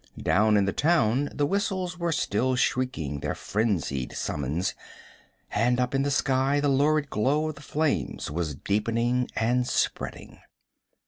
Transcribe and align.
Down 0.19 0.57
in 0.57 0.65
the 0.65 0.73
town 0.73 1.29
the 1.31 1.45
whistles 1.45 1.99
were 1.99 2.11
still 2.11 2.55
shrieking 2.55 3.19
their 3.19 3.35
frenzied 3.35 4.13
summons, 4.13 4.73
and 5.51 5.79
up 5.79 5.93
in 5.93 6.01
the 6.01 6.09
sky 6.09 6.59
the 6.59 6.69
lurid 6.69 7.11
glow 7.11 7.49
of 7.49 7.53
the 7.53 7.61
flames 7.61 8.31
was 8.31 8.55
deepening 8.55 9.29
and 9.35 9.67
spreading. 9.67 10.39